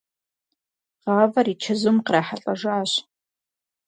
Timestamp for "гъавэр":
1.13-1.47